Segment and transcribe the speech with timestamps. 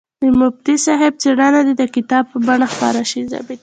[0.21, 3.21] د مفتي صاحب څېړنه دې د کتاب په بڼه خپره شي.